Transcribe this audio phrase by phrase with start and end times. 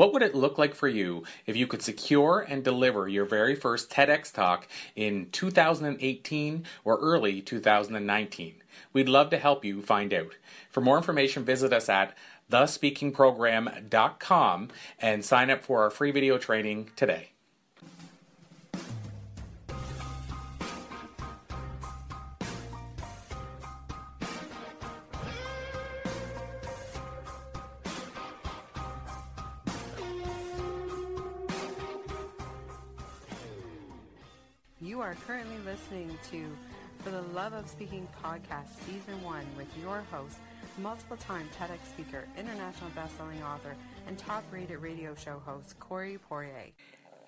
[0.00, 3.54] What would it look like for you if you could secure and deliver your very
[3.54, 8.54] first TEDx talk in 2018 or early 2019?
[8.94, 10.36] We'd love to help you find out.
[10.70, 12.16] For more information, visit us at
[12.50, 14.68] thespeakingprogram.com
[14.98, 17.32] and sign up for our free video training today.
[34.82, 36.46] You are currently listening to
[37.04, 40.38] For the Love of Speaking podcast, season one, with your host,
[40.78, 43.76] multiple time TEDx speaker, international best-selling author,
[44.06, 46.70] and top rated radio show host, Corey Poirier.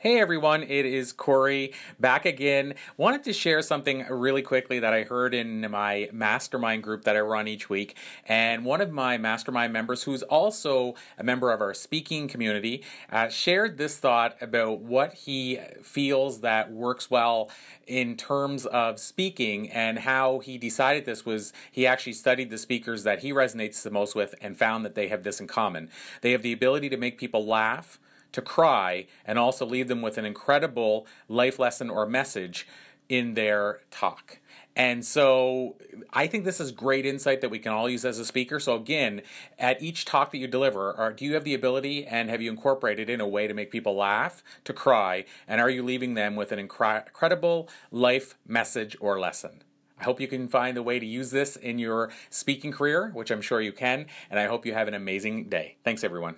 [0.02, 2.74] Hey everyone, it is Corey back again.
[2.96, 7.20] Wanted to share something really quickly that I heard in my mastermind group that I
[7.20, 7.94] run each week.
[8.26, 13.28] And one of my mastermind members, who's also a member of our speaking community, uh,
[13.28, 17.48] shared this thought about what he feels that works well
[17.86, 23.04] in terms of speaking and how he decided this was he actually studied the speakers
[23.04, 25.88] that he resonates the most with and found that they have this in common.
[26.22, 28.00] They have the ability to make people laugh
[28.32, 32.66] to cry and also leave them with an incredible life lesson or message
[33.08, 34.38] in their talk.
[34.74, 35.76] And so
[36.14, 38.58] I think this is great insight that we can all use as a speaker.
[38.58, 39.20] So again,
[39.58, 42.50] at each talk that you deliver, are, do you have the ability and have you
[42.50, 46.36] incorporated in a way to make people laugh, to cry, and are you leaving them
[46.36, 49.62] with an incredible life message or lesson?
[50.00, 53.30] I hope you can find a way to use this in your speaking career, which
[53.30, 55.76] I'm sure you can, and I hope you have an amazing day.
[55.84, 56.36] Thanks everyone.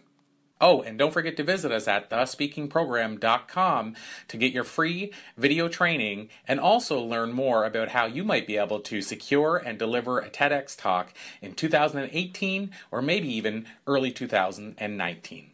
[0.60, 3.96] Oh, and don't forget to visit us at thespeakingprogram.com
[4.28, 8.56] to get your free video training and also learn more about how you might be
[8.56, 15.53] able to secure and deliver a TEDx talk in 2018 or maybe even early 2019.